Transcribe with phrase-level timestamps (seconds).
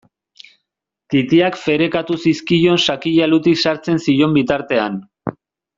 [1.13, 4.99] Titiak ferekatu zizkion sakila alutik sartzen zion bitartean.